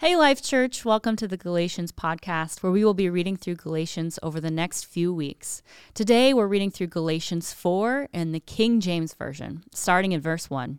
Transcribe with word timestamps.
Hey, 0.00 0.14
Life 0.14 0.40
Church, 0.40 0.84
welcome 0.84 1.16
to 1.16 1.26
the 1.26 1.36
Galatians 1.36 1.90
podcast, 1.90 2.62
where 2.62 2.70
we 2.70 2.84
will 2.84 2.94
be 2.94 3.10
reading 3.10 3.36
through 3.36 3.56
Galatians 3.56 4.16
over 4.22 4.40
the 4.40 4.48
next 4.48 4.84
few 4.84 5.12
weeks. 5.12 5.60
Today, 5.92 6.32
we're 6.32 6.46
reading 6.46 6.70
through 6.70 6.86
Galatians 6.86 7.52
4 7.52 8.08
in 8.12 8.30
the 8.30 8.38
King 8.38 8.78
James 8.78 9.12
Version, 9.12 9.64
starting 9.74 10.12
in 10.12 10.20
verse 10.20 10.48
1. 10.48 10.78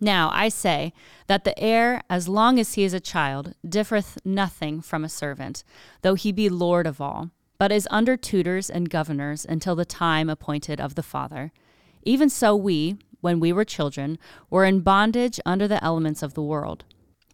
Now, 0.00 0.30
I 0.32 0.48
say 0.48 0.92
that 1.28 1.44
the 1.44 1.56
heir, 1.56 2.02
as 2.10 2.26
long 2.26 2.58
as 2.58 2.74
he 2.74 2.82
is 2.82 2.92
a 2.92 2.98
child, 2.98 3.54
differeth 3.64 4.18
nothing 4.24 4.80
from 4.80 5.04
a 5.04 5.08
servant, 5.08 5.62
though 6.02 6.16
he 6.16 6.32
be 6.32 6.48
Lord 6.48 6.88
of 6.88 7.00
all, 7.00 7.30
but 7.56 7.70
is 7.70 7.86
under 7.88 8.16
tutors 8.16 8.68
and 8.68 8.90
governors 8.90 9.46
until 9.48 9.76
the 9.76 9.84
time 9.84 10.28
appointed 10.28 10.80
of 10.80 10.96
the 10.96 11.04
Father. 11.04 11.52
Even 12.02 12.28
so, 12.28 12.56
we, 12.56 12.96
when 13.20 13.38
we 13.38 13.52
were 13.52 13.64
children, 13.64 14.18
were 14.50 14.64
in 14.64 14.80
bondage 14.80 15.38
under 15.46 15.68
the 15.68 15.82
elements 15.84 16.20
of 16.20 16.34
the 16.34 16.42
world. 16.42 16.84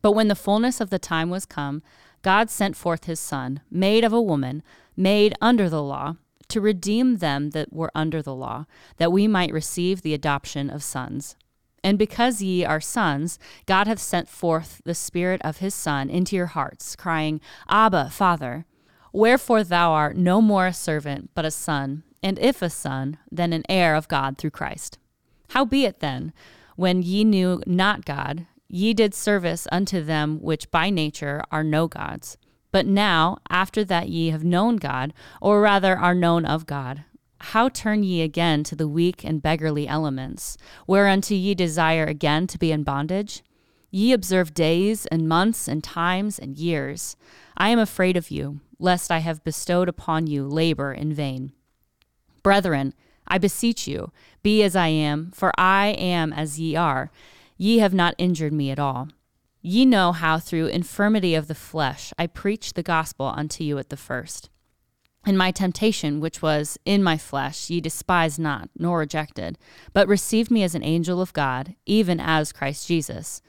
But 0.03 0.13
when 0.13 0.29
the 0.29 0.35
fullness 0.35 0.81
of 0.81 0.91
the 0.91 0.99
time 0.99 1.31
was 1.31 1.47
come, 1.47 1.83
God 2.23 2.51
sent 2.51 2.77
forth 2.77 3.05
his 3.05 3.21
Son, 3.21 3.61
made 3.71 4.05
of 4.05 4.13
a 4.13 4.21
woman, 4.21 4.63
made 4.97 5.35
under 5.41 5.69
the 5.69 5.83
law, 5.83 6.17
to 6.49 6.61
redeem 6.61 7.19
them 7.19 7.51
that 7.51 7.73
were 7.73 7.93
under 7.95 8.21
the 8.23 8.35
law, 8.35 8.67
that 8.97 9.13
we 9.13 9.27
might 9.27 9.53
receive 9.53 10.03
the 10.03 10.15
adoption 10.15 10.69
of 10.69 10.83
sons. 10.83 11.37
And 11.83 11.99
because 11.99 12.43
ye 12.43 12.65
are 12.65 12.81
sons, 12.81 13.39
God 13.67 13.87
hath 13.87 14.01
sent 14.01 14.29
forth 14.29 14.83
the 14.85 14.95
Spirit 14.95 15.41
of 15.43 15.59
his 15.59 15.75
Son 15.75 16.11
into 16.11 16.37
your 16.37 16.47
hearts, 16.47 16.95
crying, 16.97 17.41
Abba, 17.69 18.11
Father. 18.11 18.67
Wherefore 19.13 19.65
thou 19.65 19.93
art 19.93 20.17
no 20.17 20.41
more 20.43 20.67
a 20.67 20.75
servant, 20.75 21.31
but 21.35 21.45
a 21.45 21.51
son, 21.51 22.05
and 22.23 22.39
if 22.39 22.63
a 22.63 22.71
son, 22.71 23.19
then 23.31 23.53
an 23.53 23.65
heir 23.69 23.95
of 23.97 24.09
God 24.09 24.39
through 24.39 24.51
Christ. 24.51 24.99
Howbeit 25.51 26.01
then, 26.01 26.33
when 26.77 27.03
ye 27.03 27.25
knew 27.25 27.63
not 27.67 28.05
God, 28.05 28.47
Ye 28.73 28.95
did 28.95 29.15
service 29.15 29.67
unto 29.73 30.01
them 30.01 30.39
which 30.41 30.71
by 30.71 30.91
nature 30.91 31.43
are 31.51 31.65
no 31.65 31.89
gods. 31.89 32.39
But 32.71 32.87
now, 32.87 33.39
after 33.49 33.85
that 33.85 34.11
ye 34.11 34.31
have 34.31 34.45
known 34.45 34.77
God, 34.77 35.13
or 35.41 35.61
rather 35.61 35.99
are 35.99 36.15
known 36.15 36.45
of 36.45 36.67
God, 36.67 37.03
how 37.41 37.69
turn 37.69 38.05
ye 38.05 38.23
again 38.23 38.63
to 38.63 38.77
the 38.77 38.87
weak 38.87 39.25
and 39.25 39.43
beggarly 39.43 39.89
elements, 39.89 40.57
whereunto 40.87 41.35
ye 41.35 41.53
desire 41.53 42.05
again 42.05 42.47
to 42.47 42.59
be 42.59 42.71
in 42.71 42.85
bondage? 42.85 43.43
Ye 43.91 44.13
observe 44.13 44.55
days 44.55 45.05
and 45.07 45.29
months 45.29 45.67
and 45.67 45.83
times 45.83 46.39
and 46.39 46.57
years. 46.57 47.17
I 47.57 47.71
am 47.71 47.81
afraid 47.81 48.17
of 48.17 48.31
you, 48.31 48.61
lest 48.79 49.11
I 49.11 49.19
have 49.19 49.43
bestowed 49.43 49.89
upon 49.89 50.29
you 50.29 50.47
labor 50.47 50.93
in 50.93 51.13
vain. 51.13 51.51
Brethren, 52.45 52.95
I 53.27 53.39
beseech 53.39 53.89
you, 53.89 54.13
be 54.45 54.63
as 54.63 54.77
I 54.77 54.89
am, 54.89 55.33
for 55.35 55.51
I 55.59 55.89
am 55.89 56.33
as 56.33 56.61
ye 56.61 56.77
are. 56.77 57.11
Ye 57.63 57.81
have 57.81 57.93
not 57.93 58.15
injured 58.17 58.55
me 58.55 58.71
at 58.71 58.79
all. 58.79 59.09
Ye 59.61 59.85
know 59.85 60.13
how 60.13 60.39
through 60.39 60.69
infirmity 60.69 61.35
of 61.35 61.47
the 61.47 61.55
flesh 61.55 62.11
I 62.19 62.27
preached 62.27 62.75
the 62.75 62.83
gospel 62.83 63.27
unto 63.37 63.63
you 63.63 63.77
at 63.77 63.91
the 63.91 63.99
first. 63.99 64.49
And 65.27 65.37
my 65.37 65.51
temptation, 65.51 66.21
which 66.21 66.41
was 66.41 66.79
in 66.87 67.03
my 67.03 67.19
flesh, 67.19 67.69
ye 67.69 67.83
despised 67.83 68.39
not, 68.39 68.71
nor 68.79 69.01
rejected, 69.01 69.59
but 69.93 70.09
received 70.09 70.51
me 70.51 70.63
as 70.63 70.75
an 70.75 70.83
angel 70.83 71.21
of 71.21 71.35
God, 71.35 71.75
even 71.85 72.19
as 72.19 72.51
Christ 72.51 72.89
Jesus. 72.89 73.43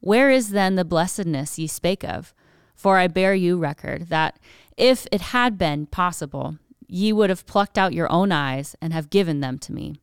Where 0.00 0.30
is 0.30 0.50
then 0.50 0.74
the 0.74 0.84
blessedness 0.84 1.58
ye 1.58 1.66
spake 1.66 2.04
of? 2.04 2.34
For 2.74 2.98
I 2.98 3.06
bear 3.06 3.34
you 3.34 3.56
record 3.56 4.10
that, 4.10 4.38
if 4.76 5.06
it 5.10 5.32
had 5.32 5.56
been 5.56 5.86
possible, 5.86 6.58
ye 6.86 7.10
would 7.10 7.30
have 7.30 7.46
plucked 7.46 7.78
out 7.78 7.94
your 7.94 8.12
own 8.12 8.32
eyes 8.32 8.76
and 8.82 8.92
have 8.92 9.08
given 9.08 9.40
them 9.40 9.58
to 9.60 9.72
me. 9.72 9.94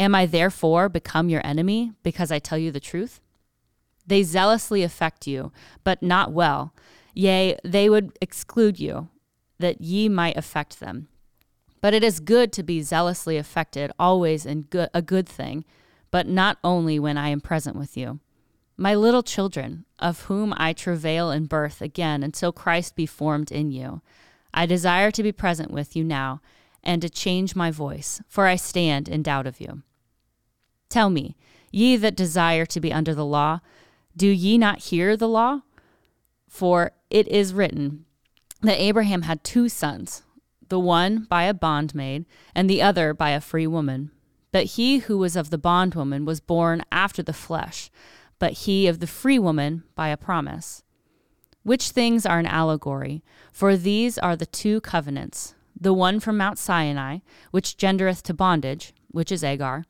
Am 0.00 0.14
I 0.14 0.26
therefore 0.26 0.88
become 0.88 1.28
your 1.28 1.44
enemy 1.44 1.92
because 2.02 2.30
I 2.30 2.38
tell 2.38 2.58
you 2.58 2.70
the 2.70 2.80
truth? 2.80 3.20
They 4.06 4.22
zealously 4.22 4.82
affect 4.82 5.26
you, 5.26 5.52
but 5.84 6.02
not 6.02 6.32
well. 6.32 6.72
Yea, 7.14 7.58
they 7.64 7.90
would 7.90 8.16
exclude 8.20 8.78
you, 8.78 9.08
that 9.58 9.80
ye 9.80 10.08
might 10.08 10.36
affect 10.36 10.80
them. 10.80 11.08
But 11.80 11.94
it 11.94 12.04
is 12.04 12.20
good 12.20 12.52
to 12.54 12.62
be 12.62 12.80
zealously 12.80 13.36
affected, 13.36 13.92
always 13.98 14.46
in 14.46 14.62
good, 14.62 14.88
a 14.94 15.02
good 15.02 15.28
thing, 15.28 15.64
but 16.10 16.26
not 16.26 16.58
only 16.64 16.98
when 16.98 17.18
I 17.18 17.28
am 17.28 17.40
present 17.40 17.76
with 17.76 17.96
you. 17.96 18.20
My 18.76 18.94
little 18.94 19.24
children, 19.24 19.84
of 19.98 20.22
whom 20.22 20.54
I 20.56 20.72
travail 20.72 21.30
in 21.32 21.46
birth 21.46 21.82
again 21.82 22.22
until 22.22 22.52
Christ 22.52 22.94
be 22.94 23.06
formed 23.06 23.50
in 23.50 23.72
you, 23.72 24.00
I 24.54 24.66
desire 24.66 25.10
to 25.10 25.22
be 25.22 25.32
present 25.32 25.70
with 25.70 25.96
you 25.96 26.04
now 26.04 26.40
and 26.82 27.02
to 27.02 27.10
change 27.10 27.56
my 27.56 27.70
voice, 27.70 28.22
for 28.28 28.46
I 28.46 28.56
stand 28.56 29.08
in 29.08 29.22
doubt 29.22 29.46
of 29.46 29.60
you. 29.60 29.82
Tell 30.88 31.10
me, 31.10 31.36
ye 31.70 31.96
that 31.96 32.16
desire 32.16 32.64
to 32.66 32.80
be 32.80 32.92
under 32.92 33.14
the 33.14 33.24
law, 33.24 33.60
do 34.16 34.28
ye 34.28 34.56
not 34.58 34.84
hear 34.84 35.16
the 35.16 35.28
law? 35.28 35.60
For 36.48 36.92
it 37.10 37.28
is 37.28 37.54
written 37.54 38.04
that 38.62 38.80
Abraham 38.80 39.22
had 39.22 39.44
two 39.44 39.68
sons, 39.68 40.22
the 40.68 40.78
one 40.78 41.26
by 41.28 41.44
a 41.44 41.54
bondmaid, 41.54 42.24
and 42.54 42.68
the 42.68 42.82
other 42.82 43.14
by 43.14 43.30
a 43.30 43.40
free 43.40 43.66
woman. 43.66 44.10
But 44.50 44.64
he 44.64 44.98
who 44.98 45.18
was 45.18 45.36
of 45.36 45.50
the 45.50 45.58
bondwoman 45.58 46.24
was 46.24 46.40
born 46.40 46.82
after 46.90 47.22
the 47.22 47.32
flesh, 47.32 47.90
but 48.38 48.52
he 48.52 48.86
of 48.86 49.00
the 49.00 49.06
free 49.06 49.38
woman 49.38 49.84
by 49.94 50.08
a 50.08 50.16
promise. 50.16 50.82
Which 51.62 51.90
things 51.90 52.24
are 52.24 52.38
an 52.38 52.46
allegory? 52.46 53.22
For 53.52 53.76
these 53.76 54.16
are 54.16 54.36
the 54.36 54.46
two 54.46 54.80
covenants 54.80 55.54
the 55.80 55.94
one 55.94 56.18
from 56.18 56.36
Mount 56.36 56.58
Sinai, 56.58 57.18
which 57.52 57.76
gendereth 57.76 58.22
to 58.22 58.34
bondage, 58.34 58.92
which 59.12 59.30
is 59.30 59.44
Agar 59.44 59.84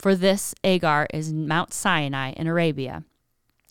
for 0.00 0.14
this 0.14 0.54
Agar 0.64 1.06
is 1.12 1.32
Mount 1.32 1.74
Sinai 1.74 2.32
in 2.32 2.46
Arabia, 2.46 3.04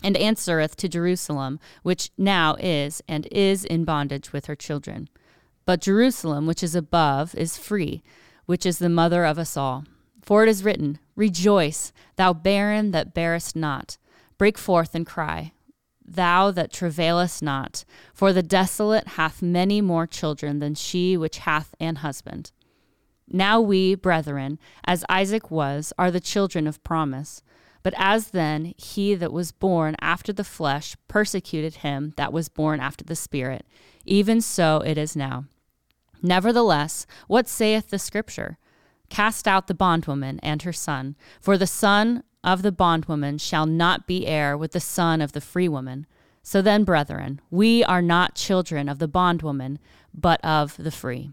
and 0.04 0.16
answereth 0.16 0.76
to 0.78 0.88
Jerusalem, 0.88 1.60
which 1.82 2.12
now 2.18 2.56
is 2.60 3.02
and 3.08 3.28
is 3.32 3.66
in 3.66 3.84
bondage 3.84 4.32
with 4.32 4.46
her 4.46 4.56
children. 4.56 5.10
But 5.66 5.82
Jerusalem, 5.82 6.46
which 6.46 6.62
is 6.62 6.76
above, 6.76 7.34
is 7.36 7.58
free, 7.58 8.04
which 8.46 8.66
is 8.66 8.78
the 8.78 8.90
mother 8.90 9.26
of 9.26 9.40
us 9.40 9.58
all. 9.58 9.86
For 10.22 10.44
it 10.44 10.50
is 10.50 10.64
written, 10.64 11.00
Rejoice, 11.16 11.92
thou 12.16 12.34
barren 12.34 12.92
that 12.92 13.14
bearest 13.16 13.56
not. 13.56 13.98
Break 14.38 14.58
forth 14.58 14.94
and 14.94 15.06
cry, 15.06 15.54
thou 16.06 16.52
that 16.52 16.72
travailest 16.72 17.42
not. 17.42 17.84
For 18.14 18.34
the 18.34 18.44
desolate 18.44 19.10
hath 19.10 19.42
many 19.42 19.82
more 19.82 20.06
children 20.06 20.60
than 20.60 20.76
she 20.76 21.18
which 21.18 21.40
hath 21.40 21.74
an 21.80 21.98
husband. 21.98 22.52
Now 23.30 23.62
we, 23.62 23.96
brethren, 23.96 24.60
as 24.86 25.06
Isaac 25.10 25.52
was, 25.52 25.94
are 25.98 26.12
the 26.12 26.20
children 26.20 26.68
of 26.68 26.84
promise. 26.84 27.42
But 27.84 27.94
as 27.98 28.32
then 28.32 28.74
he 28.78 29.16
that 29.16 29.32
was 29.32 29.52
born 29.52 29.96
after 30.02 30.34
the 30.34 30.44
flesh 30.44 30.96
persecuted 31.08 31.76
him 31.76 32.14
that 32.18 32.34
was 32.34 32.50
born 32.50 32.80
after 32.80 33.06
the 33.06 33.16
Spirit, 33.16 33.66
even 34.06 34.42
so 34.42 34.82
it 34.86 34.98
is 34.98 35.16
now. 35.16 35.46
Nevertheless, 36.22 37.08
what 37.28 37.48
saith 37.48 37.90
the 37.90 38.00
Scripture? 38.00 38.58
Cast 39.10 39.48
out 39.48 39.68
the 39.68 39.74
bondwoman 39.74 40.40
and 40.44 40.62
her 40.64 40.74
son, 40.74 41.16
for 41.40 41.58
the 41.58 41.68
son 41.68 42.24
of 42.44 42.62
the 42.62 42.72
bondwoman 42.72 43.38
shall 43.38 43.66
not 43.66 44.08
be 44.08 44.28
heir 44.28 44.58
with 44.58 44.72
the 44.72 44.80
son 44.80 45.22
of 45.22 45.32
the 45.32 45.42
free 45.42 45.70
woman. 45.70 46.06
So 46.44 46.62
then, 46.62 46.84
brethren, 46.84 47.42
we 47.50 47.84
are 47.84 48.02
not 48.02 48.36
children 48.36 48.90
of 48.90 49.00
the 49.00 49.08
bondwoman, 49.08 49.80
but 50.14 50.44
of 50.44 50.76
the 50.78 50.92
free. 50.92 51.32